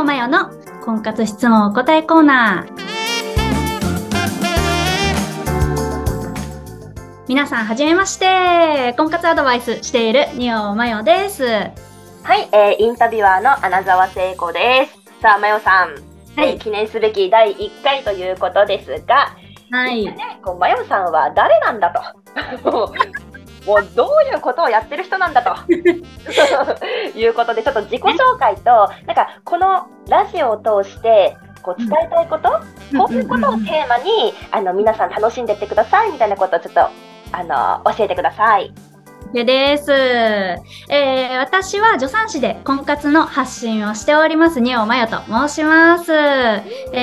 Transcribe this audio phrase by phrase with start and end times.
[0.00, 0.50] オマヨの
[0.84, 2.74] 婚活質問お答えコーナー。
[7.28, 8.92] 皆さん、はじめまして。
[8.96, 11.44] 婚活アドバイスしているニオマヨです。
[11.44, 11.70] は
[12.36, 15.20] い、えー、インタビュアーの穴澤聖子です。
[15.22, 15.90] さあ、まよさん、
[16.36, 19.36] はいえー記念すべき第1回ということですが、
[19.70, 20.04] はい。
[20.04, 21.92] ね、こうまよさんは誰なんだ
[22.62, 22.92] と。
[23.66, 25.54] もうどういうことをやってる人なんだと。
[27.18, 32.50] いうことで、ちょっと自己紹介と、なんかこのラジオを通して、こう伝えたいこと、
[32.98, 36.80] こういうことをテーマに、あの、皆さん楽しんでってくださいみたいなことをちょっと、
[37.32, 38.72] あの、教えてください。
[39.34, 39.90] でです。
[39.90, 46.12] えー、私は助産師で婚活の発信をしております、ニオマヨと申します。
[46.12, 46.62] え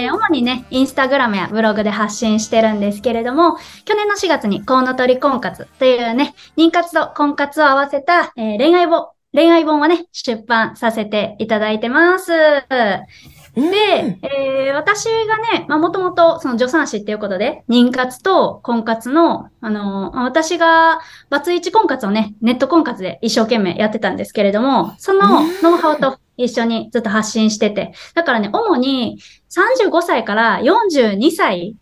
[0.10, 12.32] ー、主にね、インスタグラムやブログで発信してるんですけれども、去年の4月にコウノトリ婚活というね、妊活と婚活を合わせた、えー恋愛本、恋愛本をね、出版させていただいてます。
[13.56, 31.76] で、えー私がね、まあ、もともと、その助産師っていうことで、妊活と婚活の、あのー私が、バツイチ婚活をね、ネット婚活で一生懸命やってたんですけれども、そのノウハウと一緒にずっと発信してて、だからね、主に35歳から42歳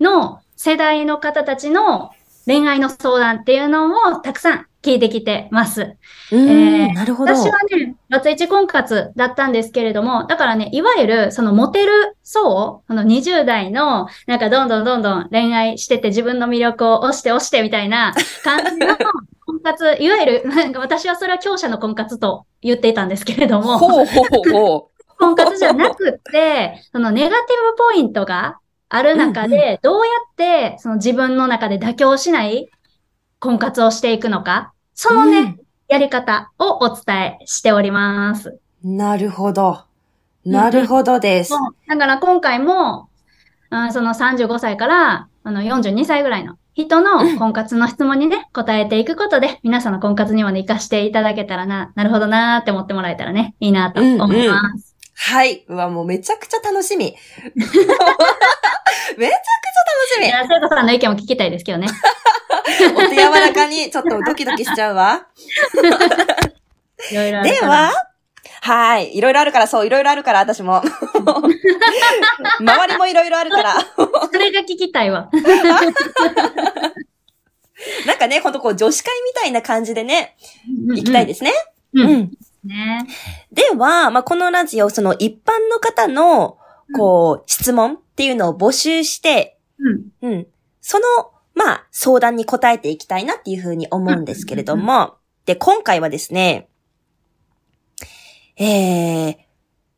[0.00, 2.10] の世代の方たちの
[2.46, 5.96] 恋愛の相談っていうのをたくさん聞いてきてます。
[6.30, 7.34] うん、えーなるほど。
[7.34, 18.96] 私はね、バツイチ婚活だったんですけれども、だからね、いわゆる、そのモテる層、この20代の、なんかどんどんどんどん恋愛してて自分の魅力を押して押してみたいな感じの
[19.44, 27.36] 婚活、いわゆる、なんか私はそれは強者の婚活と言っていたんですけれども、ほうほうほ婚活じゃなくって、そのネガティ
[27.72, 32.68] ブポイントがある中で、どうやってその自分の中で妥協しない
[33.40, 35.58] 婚活をしていくのか、そのね、
[35.88, 38.48] やり方をお伝えしております。
[38.48, 39.80] うんなるほど。
[40.44, 41.52] なるほどです。
[41.88, 43.08] だから今回も、
[43.70, 54.95] あその35歳からあの42歳ぐらいの人の婚活の質問にね、答えていくことで、皆さんの婚活にもね、活かしていただけたらな、なるほどなーって思ってもらえたらね、いいなと思います。
[55.18, 55.64] はい。
[55.68, 57.04] うわ、もうめちゃくちゃ楽しみ。
[57.56, 57.86] めちゃくちゃ
[59.18, 59.32] 楽
[60.14, 60.26] しみ。
[60.26, 61.88] いや、聖子さんの意見も聞きたいですけどね。
[62.94, 65.26] お手柔らかにちょっとドキドキしちゃうわ。
[67.10, 67.92] いろいろでは、
[68.60, 69.16] はい。
[69.16, 70.82] いろいろあるから、そう、いろいろあるから、私も。
[72.60, 73.80] 周りもいろいろあるから。
[73.96, 75.30] それが聞きたいわ。
[78.06, 80.36] なんかね、ほんとこう、女子会みたいな感じでね、
[80.88, 81.52] 行きたいですね。
[81.94, 82.00] うん。
[82.02, 82.10] うん。
[82.10, 82.30] うん。
[82.66, 83.06] ね。
[83.52, 86.58] では、まあ、このラジオ、その一般の方の、
[86.94, 90.34] こう、質問っていうのを募集して、うん。
[90.34, 90.46] うん。
[90.80, 91.04] その、
[91.54, 95.14] まあ、相談に答えていきたいなっていうふうに思うんですけれども、
[95.46, 96.68] で、今回はですね、
[98.58, 99.36] えー、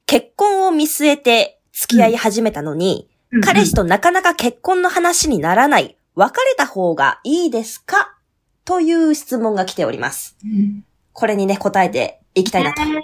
[0.06, 3.08] 結婚を見据えて付き合い始めたのに、
[3.42, 8.16] 彼氏となかなか結婚の話にならない、別れた方がいいですか？
[8.64, 10.36] という質問が来ております。
[10.44, 12.82] うんこれにね、答えていきたいなと。
[12.82, 13.00] ある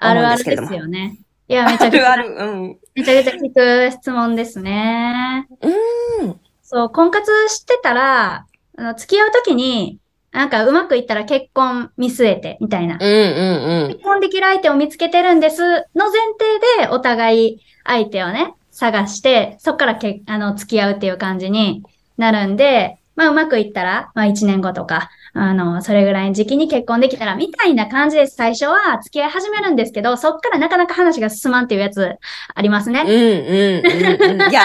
[0.00, 1.18] あるで思うんですけれどもすよね。
[1.48, 2.78] いや、めちゃあくちゃ、 るある、うん。
[2.94, 5.46] めちゃくちゃ聞く質問ですね。
[5.60, 6.40] うーん。
[6.62, 9.98] そう、婚活してたら、あの、付き合うときに、
[10.30, 12.98] なんかうまくいったら結婚見据えて、みたいな。
[13.00, 15.62] うんうん結婚できる相手を見つけてるんです、
[15.94, 21.82] の前提でお互い相手をね、探して、そっからけ、あの、付き合うっていう感じに
[22.18, 32.14] なるんで、まあうまくいったら、まあ1年後とか、あの、それぐらいの時期に結婚できたら、みたいな感じで最初は付き合い始めるんですけど、そっからなかなか話が進まんっていうやつ
[32.54, 33.02] ありますね。
[33.02, 33.08] うん。
[33.08, 34.46] うんうん。
[34.48, 34.62] いや、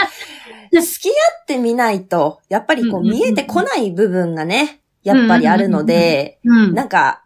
[0.81, 6.75] 付き合ってみないと、やっぱりこう見えてこない部分がね、やっぱりあるので、うん。
[6.75, 7.23] なんか、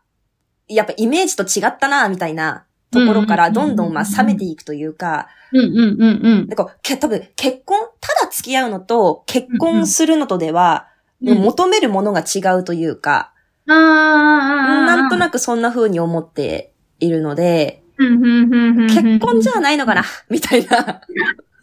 [0.70, 6.48] やっぱイメージと違ったな、みたいなところからどんどんまあ冷めていくというか、うんうんうんうん。
[6.48, 10.88] でこうけ多分結婚、ただ付き合うのと結婚するのとでは、
[11.24, 13.34] うん求めるものが違うというか、
[13.68, 21.02] あーあー、あーなんとなくそんな風に思っているので、うんうんうんうんうん結婚じゃないのかなみたいな。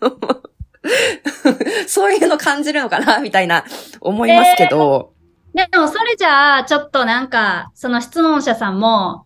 [1.86, 3.64] そういうの感じるのかなみたいな
[4.00, 5.12] 思いますけど。
[5.54, 9.23] でも、それじゃあ、ちょっとなんか、その質問者さんも、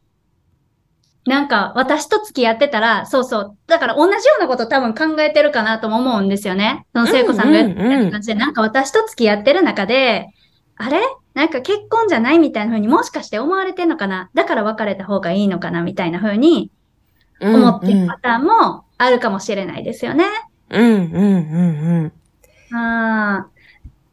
[1.29, 3.57] なんか、私と付き合ってたら、そうそう。
[3.67, 6.87] だから、同じようなこと多分考えてるかなとも思うんですよね。
[6.93, 10.27] その聖子さんが言ってた感じで、なんか私と付き合ってる中で、
[10.77, 11.01] あれ？
[11.35, 14.31] なんか結婚じゃないみたいな風にもしかして思われてんのかな？
[14.35, 16.73] だから別れた方がいいのかなみたいな風に
[17.41, 20.25] 思ってるパターンもあるかもしれないですよね。
[20.71, 21.19] うん、うん、う
[22.07, 22.13] ん、
[22.71, 22.77] うん。
[22.77, 23.49] ああ。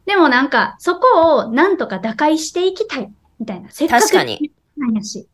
[0.06, 3.10] でもなんか、そこをなんとか打開していきたい、
[3.40, 3.70] みたいな。
[3.70, 4.52] せっかく確かに。
[4.76, 5.26] なんやし。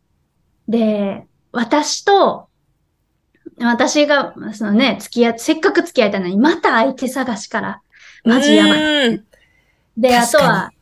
[0.69, 2.49] で、私と、
[3.59, 7.83] 私が、そのね、付き合って、せっかく付き合えたのに、また相手探しから、
[8.25, 9.07] マジやばい。
[9.09, 9.25] うん
[9.97, 10.73] で、あとは、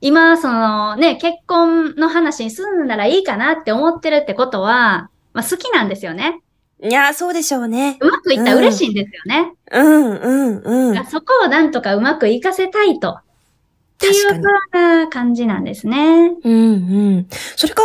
[0.00, 6.40] 今、そのね、結婚の話にすんだらいいかなって思ってるってことは、まあ好きなんですよね。
[6.82, 7.98] いや、そうでしょうね。
[8.00, 9.52] うまくいったら嬉しいんですよね。
[9.72, 11.04] うん、うん、うん。
[11.06, 13.10] そこをなんとかうまくいかせたいと。
[13.10, 13.22] っ
[13.98, 16.30] ていうような感じなんですね。
[16.42, 16.56] うん、う
[17.18, 17.28] ん。
[17.56, 17.82] それか、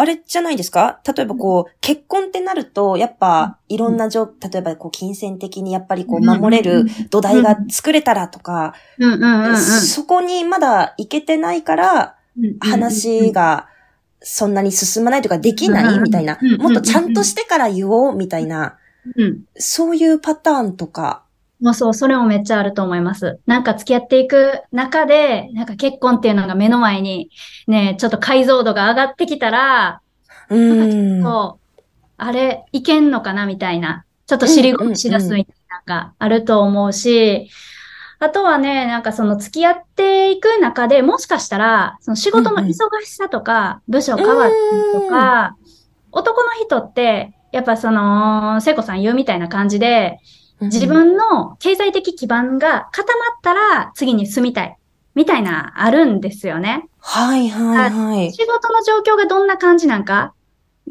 [0.00, 1.00] あれじゃないですか？
[1.06, 8.74] 例えばこう、結婚ってなると、やっぱ、いろんな状、例えばこう、金銭的にやっぱりこう、守れる土台が作れたらとか。
[9.58, 12.16] そこにまだ行けてないから、
[12.60, 13.68] 話が
[14.20, 16.38] そんなに進まないとかできうんないみたいな。
[16.58, 18.76] もっとちゃんとしてから言おうみたいな、
[19.16, 19.44] うん。
[19.56, 21.22] そういうパターンとか。
[21.60, 23.38] もうそう、それもめっちゃあると思います。
[23.46, 27.30] なんか付き合っていく中で、なんか結婚っていうのが目の前に
[27.66, 30.00] ね、ちょっと解像度が上がってきたら、
[30.48, 31.22] うん。
[31.22, 31.82] そう、
[32.16, 34.04] あれ、いけんのかなみたいな。
[34.26, 37.50] ちょっと尻込みしだすみたいなのがあると思うし、
[38.20, 42.72] あとはね、なんかその付き合っていく中でもしかしたら、その仕事の忙
[43.02, 45.56] しさとか、部署変わったりとか、
[46.12, 50.18] 男の人って、やっぱその、聖子さん言うみたいな感じで、
[50.60, 54.76] 自分の経済的基盤が固まったら次に進みたい。
[55.14, 56.88] みたいな、あるんですよね。
[57.00, 58.32] はいはいはい。
[58.32, 60.34] 仕事の状況がどんな感じなんか？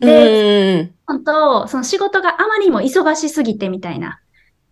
[0.01, 0.94] うで、ん。
[1.07, 4.19] 本当その仕事があまりにも忙しすぎてみたいな。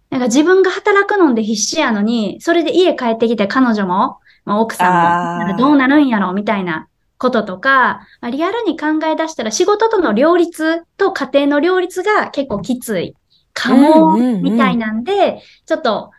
[0.09, 13.15] なんか自分が働くのんで必死やのに、それで家帰ってきて彼女も、まあ、奥さんもあーなんかどうなるんやろみたいなこととか、まあリアルに考え出したら仕事との両立と家庭の両立が結構きつい
[13.57, 16.11] かも、うんうんうんみたいなんで、ちょっと、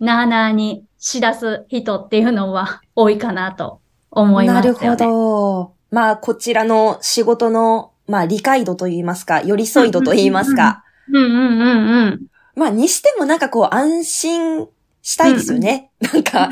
[0.00, 3.80] なあなあにしだす人っていうのは 多いかなと
[4.10, 4.80] 思いますよね。
[4.80, 5.72] なるほど。
[5.90, 10.82] まあ、こちらの仕事の、まあ、理解度といいますか、寄り添い度といいますか。
[11.08, 12.26] うんうんうんうん。
[12.56, 14.66] まあ、にしてもなんかこう、安心
[15.02, 15.90] したいですよね。
[16.00, 16.50] なんか、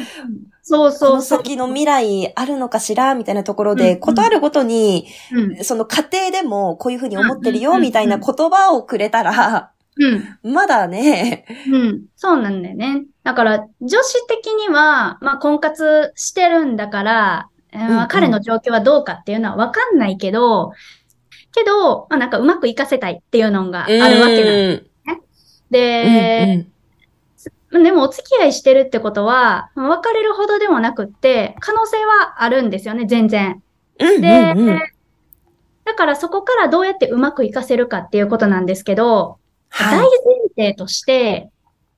[0.62, 1.38] そうそうそう。
[1.38, 5.64] 先の未来あるのかしらみたいなところで、うんことあるごとに、うん。
[5.64, 10.52] その家庭でもこういうふうに思ってるよ、うんみたいな言葉をくれたら、うん。
[10.54, 12.04] まだね、うん。
[12.16, 13.04] そうなんだよね。
[13.24, 20.72] だから、女子的には、まあ、婚活してるんだから、うんうん彼の状況はどうかっていうのはわかんないけど、
[21.54, 24.86] けど、まあ、なんかうまくいかせたいっていうのがあるわけなんうん
[25.70, 26.66] で、
[27.72, 33.62] うんでもお付き合いしてるってことは、まあ別れるほどでもなくって、可能性はあるんですよね、全然。
[33.98, 34.20] うん。
[34.20, 34.80] で、うんうんうん
[35.84, 39.38] だからそこからどうやってうまくいかせるかっていうことなんですけど、
[39.78, 40.08] 大前はい。
[40.56, 41.50] 提として、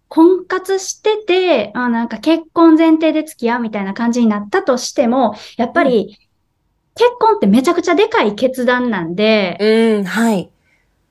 [0.09, 6.19] 婚活してて、あなんか結婚前提で付き合うみたいな感じになったとしても、やっぱり、
[6.95, 10.51] 結婚ってめちゃくちゃでかい決断なんで、うん、はい。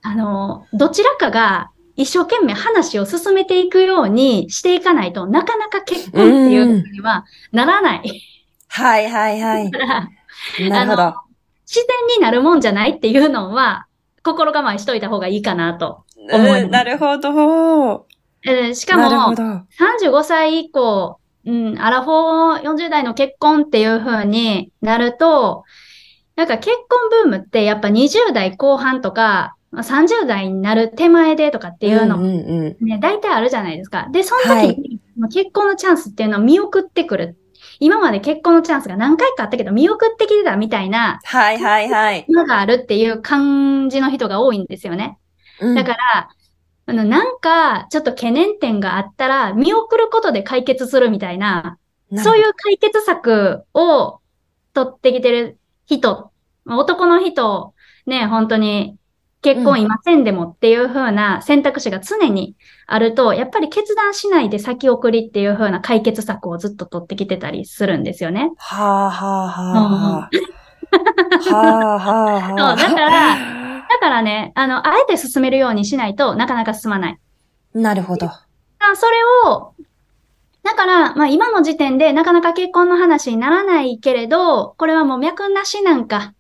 [0.01, 8.21] あの、どちらかが一生懸命話を進めていくようにしていかないとなかなか結婚っていうにはならない。
[8.69, 9.71] はい、はい、はい。
[10.69, 11.13] なるほど。
[11.65, 13.87] 自然になるもんじゃないっていうのは、
[14.23, 16.03] 心構えしといた方がいいかなと。
[16.31, 18.07] 思いなるほど。
[18.45, 19.43] えーしかも、なるほど。
[19.43, 25.63] 35歳以降、うん、アラフォー40代の結婚っていう風になると、
[26.35, 32.17] なんか結婚ブームってやっぱ20代後半とか、まあ30代になる手前でとかっていうの。
[32.17, 34.07] ね、大体あるじゃないですか。
[34.11, 37.37] で、その時はいに、まあ結婚のチャンスっていうのを見送ってくる。
[37.79, 42.25] 今まで結婚のチャンスが何回かあったけど、見送ってきてたみたいなはい、はい、はい。
[42.29, 45.17] のがあるっていう感じの人が多いんですよね。
[45.61, 46.29] うんだから、
[46.85, 51.77] あの、なんか、ちょっと懸念点があったら、見送ることで解決するみたいな、
[52.17, 54.19] そういう解決策を
[54.73, 56.31] 取ってきてる人、
[56.65, 57.73] まあ男の人、
[58.05, 58.97] ね、本当に
[59.41, 62.55] 結婚いませんでもっていう風な選択肢が常に
[62.87, 68.51] あると、やっぱり決断しないで先送りっていう風な解決策をずっと取ってきてたりするんですよね。
[68.57, 70.29] はあ、はあ、はあ。
[71.39, 72.77] はあ、はあ、はあ。
[72.77, 77.17] そうだから だからね、あの、あえて進めるようにしないとなかなか進まない。
[77.73, 78.25] なるほど。
[78.27, 78.41] あ
[78.95, 79.73] それを、
[80.63, 86.33] だから、まあ今の時点でなかなか結婚の話にならないけれど、これはもう脈なしなんか、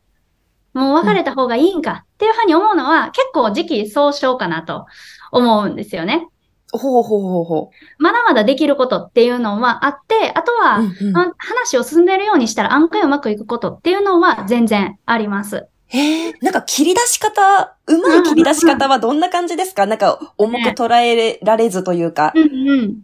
[0.73, 4.87] もう別れた方がいいんかっていうふうに思うのは結構時期尚早かなと
[5.31, 6.27] 思うんですよね。
[6.71, 10.81] ほうほうほうほまだまだできることっていうのはあって、あとは、う。
[10.83, 15.67] うんうんまあ話を進んでるようにしたら案外うまくいくことっていうのは全然あります。
[15.93, 19.85] へえ、なんか切り出し方、うまい切り出し方はどんな感じですか？
[19.85, 22.31] なんか重く捉えられずというか。
[22.35, 23.01] うんうん。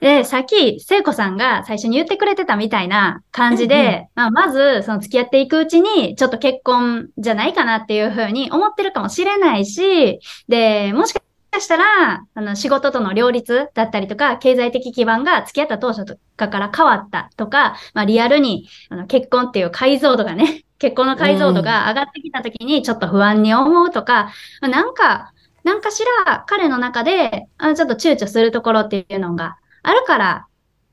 [0.00, 11.20] で、さっき、聖子さんが最初に言ってくれてたみたいな感じで、まあ、まず、その付き合っていくうちに、ちょっと結婚じゃないかなっていうふうに思ってるかもしれないし、で、もしか
[11.52, 30.48] かしたら、あの、仕事との両立だったりとか、経済的基盤が付き合った当初とかから変わったとか、まあ、リアルに、あの、結婚っていう解像度がね、結婚の解像度が上がってきた時にちょっと不安に思うとか、まあなんか、なんかしら彼の中で、あちょっと躊躇するところっていうのがあるから、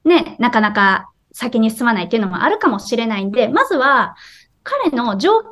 [0.05, 4.15] ね、なかなか先に進まないっていうのもあるかもしれないんで、まずは
[4.61, 5.49] 彼の状況っ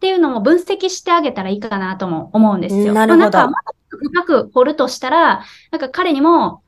[0.00, 2.92] ていうのも分析してあげたらいいかなとも思うんですよ。
[2.92, 3.54] なるほどまあなんか、もっ
[3.90, 6.60] と深く掘るとしたら、なんか彼にも、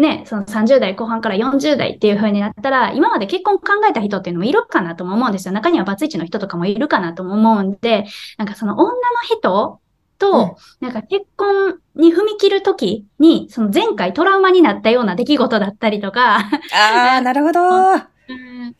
[0.00, 5.52] ね、その30代後半から40代っていう風になったら、今まで結婚考えた人っていうのもいるかなとも思うんですよ。
[5.52, 8.06] 中にはバツイチの人とかもいるかなとも思うんで、
[8.38, 9.80] なんかその女の人
[10.18, 17.60] と、なんか結婚に踏み切るときに、その前回トラウマになったような出来事だったりとか、ああ、 なるほど。
[17.60, 18.76] うん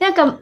[0.00, 0.38] なんか、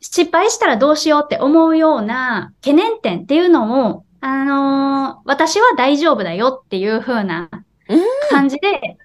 [0.00, 7.48] 失敗したらどうしようって思うような懸念点っていうのを、あのー私は大丈夫だよっていう風な
[7.88, 8.00] うん
[8.30, 8.96] 感じで、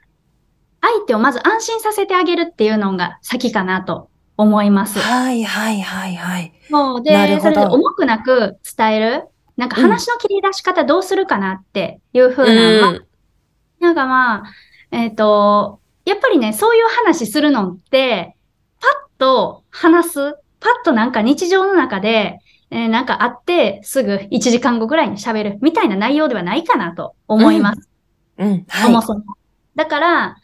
[0.81, 4.99] 相手をまず安心させてあげるっていうのが先かなと思います。
[4.99, 6.53] はいはいはいはい。
[6.69, 9.23] そうで、それで重くなく伝える。
[9.57, 13.05] なんか話の切り出し方どうするかなっていう風な、まあうん。
[13.79, 14.43] なんかまあ、
[14.91, 18.35] えっ、と、やっぱりね、そういう話するのって、
[18.79, 27.89] パッと話す、パッとなんか日常の中で、えーなんか会ってすぐ1時間後ぐらいに喋るみたいな内容ではないかなと思います。
[28.37, 28.65] うん。
[28.67, 28.87] はい。
[28.87, 29.23] そもそも。
[29.75, 30.37] だから、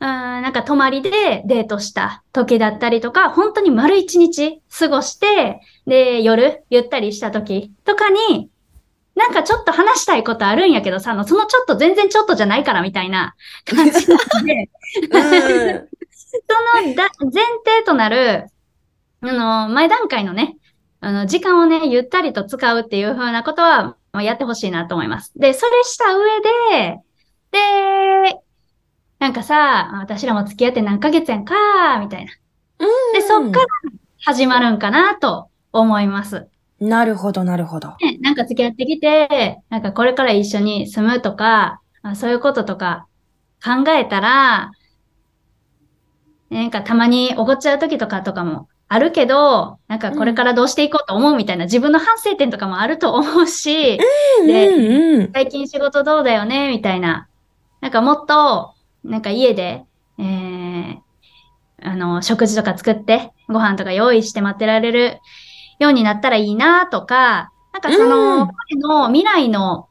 [0.00, 8.50] うーんなんか泊まりでデートした時だったりとか、本当に丸一日過ごして、で、夜ゆったりした時とかに、
[9.14, 13.34] なんかちょっと話したいことあるんやけどさ、あのそのちょっと全然ちょっとじゃないからみたいな
[13.64, 14.70] 感じなので、
[15.10, 15.88] うん。
[16.28, 18.46] そのだ前提となる、
[19.22, 20.58] あの、前段階のね、
[21.00, 25.32] あの、時間をね、ゆったりと使うっていう風なことは、まあやってほしいなと思います。
[25.36, 26.98] で、それした上で、
[27.52, 28.40] で、
[29.18, 32.32] なんかさ、私らも付き合って何ヶ月やんか、みたいな。
[33.14, 33.66] で、そっから
[34.24, 36.48] 始まるんかなと思います。
[36.80, 37.96] なるほど、なるほど。
[38.00, 43.06] ね、なんか付き合ってきて、なんかこれから一緒に住むとか、あそういうこととか
[43.64, 44.70] 考えたら、
[46.50, 53.98] なんかたまに怒っちゃう時とかとかもあるけど、なんかこれからどうしていこうと思うみたいな自分の反省点とかもあると思うし、
[54.46, 55.32] でうんうん。
[55.32, 57.26] 最近仕事どうだよねみたいな。
[57.80, 58.75] なんかもっと、
[59.06, 59.84] なんか家で、
[60.18, 60.98] えー、
[61.82, 65.20] あの、食事とか作って、ご飯とか用意して待ってられる
[65.78, 69.88] ようになったらいいなとか、なんかその、うん彼の未来の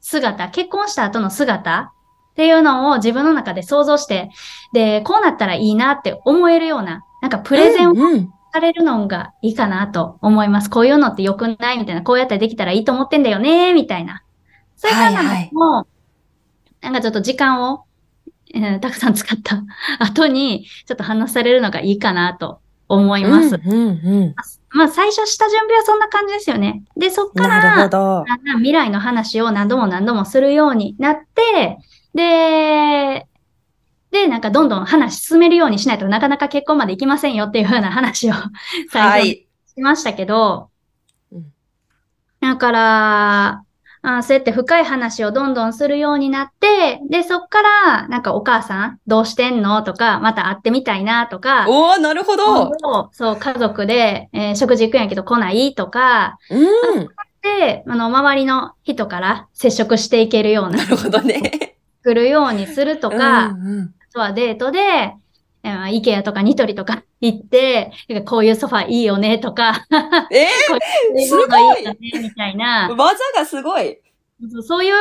[0.00, 1.92] 姿、結婚した後の姿
[2.32, 4.30] っていうのを自分の中で想像して、
[4.72, 10.68] で、こうなったらいいなって思えるような、なんかプレゼンをうんうんされるのがいいかなと思います。
[10.68, 14.22] こういうのって良くないみたいな、こうやったらできたらいいと思ってんだよね、みたいな。
[14.76, 15.86] そういうはいようなはいのも、
[16.82, 17.84] なんかちょっと時間を、
[18.54, 19.62] えーたくさん使った
[19.98, 23.56] 後に、ちょっと話されるのがいいかなと思います。
[23.56, 24.34] うんうんうん。
[24.70, 26.82] まあ最初した準備はそんな感じですよね。
[26.96, 28.24] で、そっから、ど。
[28.26, 31.78] だんだん未来の話を何度も何度もするようになって、
[32.14, 33.26] で、
[34.10, 38.50] で、なんかどんどん話進めるようにしないとなかなか結婚までいきませんよっていう風な話をは
[38.90, 39.52] 最初。
[39.74, 40.68] しましたけど
[41.32, 41.52] うん、
[42.40, 43.64] だから、
[44.02, 52.72] あそうやって深い話をどんどんするようになって、で、そっから、なんかお母さんどうしてんのとか、また会ってみたいなとか、おー、なるほど。
[53.12, 57.08] そう、家族で、えー食事行くんやけど来ないとか、うん。
[57.42, 61.76] で、あの、周りの人から接触していけるような、なるほどね。
[62.02, 65.21] 作るようにするとか、うんうんあとはデートで、えー、
[65.90, 67.92] イケアとかニトリとか行って、
[68.26, 69.86] こういうソファいいよねとか、
[70.30, 70.48] え
[71.26, 71.44] すご
[71.76, 73.98] いいいよねみたいなー、、技がすごい。
[74.66, 74.94] そういう、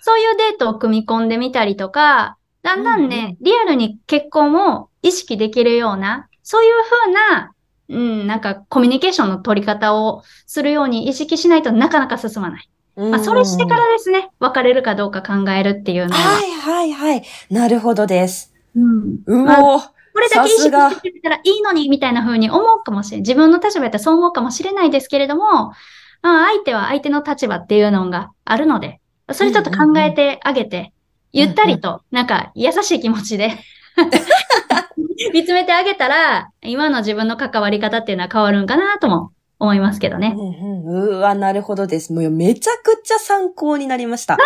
[0.00, 7.52] そういうデートを組み込んでみたりとか、だんだんね、うんうんリアルに結婚を意識できるような、そういうふうな、
[7.88, 12.68] うん、なんかコミュニケーションの取り方をするように意識しないとなかなか進まない。
[12.94, 16.20] まあ、それしてからですね、別れるかどうか考えるっていうのは。
[16.20, 17.22] はいはいはい。
[17.50, 18.51] なるほどです。
[18.76, 19.18] うん。
[19.26, 19.88] うまあおー。
[20.12, 23.20] これだけ意識してたらいいのに、みたいな風に思うかもしれない。
[23.22, 25.72] 自分の立場やったらそう思うかもしれないですけれども、
[26.20, 29.00] まあ、相手は相手の立場っていうのがあるので、
[29.32, 30.92] それちょっと考えてあげて、
[31.32, 33.58] ゆったりと、なんか優しい気持ちで
[35.32, 40.34] 見つめてあげたら、今の自分の関わり方っていうのは変わるんかなとも思いますけどね。
[40.36, 42.12] うんうん、うわ、なるほどです。
[42.12, 44.36] もうめちゃくちゃ参考になりました。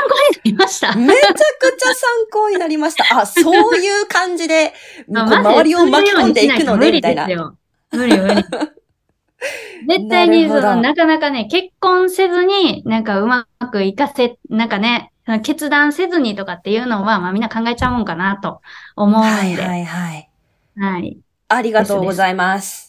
[0.44, 0.94] いました。
[0.94, 3.20] めちゃくちゃ参考になりました。
[3.20, 4.74] あ、そういう感じで、
[5.08, 7.38] 周りを巻き込んでいくのね、無理みたいなです。
[7.38, 7.56] よ。
[7.92, 8.34] 無理無理。
[9.88, 18.60] 絶対にその、なかなかね、結婚せずに、なんかうまくいかせ、なんかね、決断せずにとかっていうのは、まあみんな考えちゃうもんかなと
[18.96, 19.28] 思うんで。
[19.28, 20.30] はいはいはい。
[20.78, 21.18] はい。
[21.48, 22.85] ありがとうございます。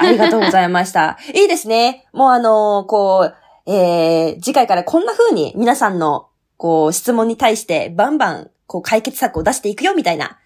[0.00, 1.18] ありがとうございました。
[1.34, 2.06] いいですね。
[2.12, 10.38] もうあのーこう、えー、次回からこんな風に皆さんの、こう、質問に対してバンバン、こう、解決策を出していくよみたいな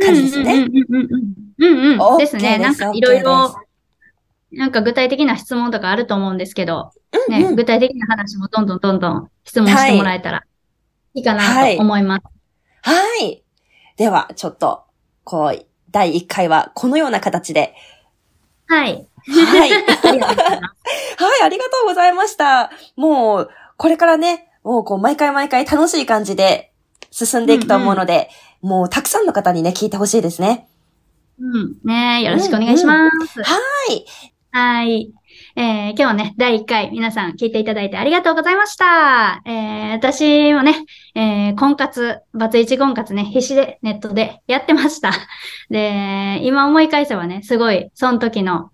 [0.00, 0.54] 感じですね。
[0.54, 0.68] うんうん
[1.58, 2.18] うんうんうん。
[2.18, 2.58] ですね。
[2.58, 3.56] なんかいろいでろす、
[4.52, 6.92] なんか具体的な質問とかあると思うんですけど、
[7.28, 10.44] ね、うんうん具体的な話もどんどんどんどん質問してもらえたら
[11.14, 11.42] いいかな
[11.74, 12.24] と思います。
[12.82, 13.42] はい。
[13.96, 14.84] では、ちょっと、
[15.24, 17.74] こう、第1回はこのような形で。
[18.72, 19.06] はい。
[19.26, 19.72] はい。
[19.72, 20.38] ありがとうございます。
[20.38, 22.70] はい、ありがとうございました。
[22.96, 26.72] もう、これからね、もうこう、毎回毎回楽しい感じで
[27.10, 28.30] 進んでいくと思うので、
[28.62, 30.68] もう、たくさんの方にね、聞いてほしいですね。
[31.38, 31.76] うん。
[31.84, 33.42] ねよろしくお願いします。
[33.42, 33.58] は
[33.90, 34.06] い。
[34.52, 35.12] はい。
[35.54, 39.42] えー今日ね、第1回皆さん聞いていただいてありがとうございました。
[39.44, 45.12] えー私もね、えー婚活、バツイチ婚活ね、必死でネットでやってました。
[45.68, 48.70] で、今思い返せばね、すごい、その時の、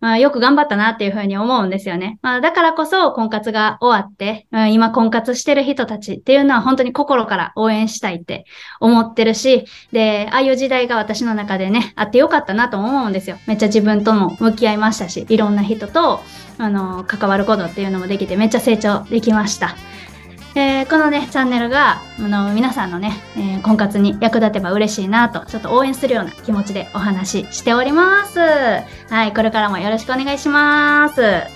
[0.00, 2.18] まあ、よく頑張ったなっていうふうに思うんですよね。
[2.22, 8.44] まあ、だからこそ婚活が終わって、うん今婚活してる人たちっていうのは本当に心から応援したいって
[8.80, 13.38] 思ってるし、で、ああいう時代が私の中でね、あってよかったなと思うんですよ。
[13.46, 16.20] めっちゃ自分とも向き合いましたし、いろんな人と、
[16.58, 19.76] あの、関わることっていうのもできて、めっちゃ成長できました。
[20.58, 28.38] えーこのね、チャンネルが、あの、皆さんのね、えー婚活に役立てば嬉しいなと、ちょっと応援するような気持ちでお話ししております。
[28.40, 31.20] はい、これからもよろしくお願いします。
[31.20, 31.46] は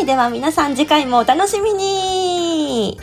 [0.00, 0.06] い。
[0.06, 3.00] では皆さん次回もお楽しみに